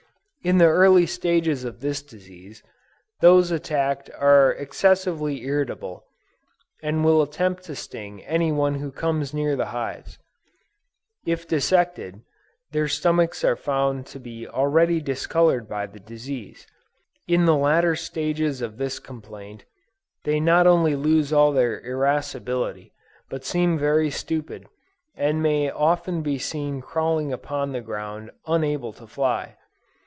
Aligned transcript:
In 0.43 0.57
the 0.57 0.65
early 0.65 1.05
stages 1.05 1.63
of 1.65 1.81
this 1.81 2.01
disease, 2.01 2.63
those 3.19 3.51
attacked 3.51 4.09
are 4.17 4.49
excessively 4.53 5.43
irritable, 5.43 6.05
and 6.81 7.05
will 7.05 7.21
attempt 7.21 7.61
to 7.65 7.75
sting 7.75 8.25
any 8.25 8.51
one 8.51 8.73
who 8.79 8.91
comes 8.91 9.35
near 9.35 9.55
the 9.55 9.67
hives. 9.67 10.17
If 11.27 11.47
dissected, 11.47 12.23
their 12.71 12.87
stomachs 12.87 13.43
are 13.43 13.55
found 13.55 14.07
to 14.07 14.19
be 14.19 14.47
already 14.47 14.99
discolored 14.99 15.69
by 15.69 15.85
the 15.85 15.99
disease. 15.99 16.65
In 17.27 17.45
the 17.45 17.55
latter 17.55 17.95
stages 17.95 18.63
of 18.63 18.77
this 18.79 18.97
complaint, 18.97 19.65
they 20.23 20.39
not 20.39 20.65
only 20.65 20.95
lose 20.95 21.31
all 21.31 21.51
their 21.51 21.79
irascibility, 21.81 22.93
but 23.29 23.45
seem 23.45 23.77
very 23.77 24.09
stupid, 24.09 24.65
and 25.13 25.43
may 25.43 25.69
often 25.69 26.23
be 26.23 26.39
seen 26.39 26.81
crawling 26.81 27.31
upon 27.31 27.73
the 27.73 27.81
ground 27.81 28.31
unable 28.47 28.91
to 28.93 29.05
fly. 29.05 29.55